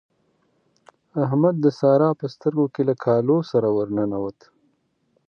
[1.23, 4.39] احمد د سارا په سترګو کې له کالو سره ور ننوت.